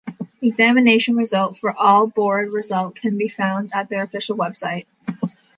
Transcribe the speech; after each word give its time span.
Examination 0.41 1.15
result 1.15 1.57
for 1.59 1.73
all 1.77 2.07
board 2.07 2.49
result 2.49 2.95
can 2.95 3.19
be 3.19 3.27
found 3.27 3.69
at 3.71 3.87
their 3.89 4.01
official 4.01 4.35
website. 4.35 4.87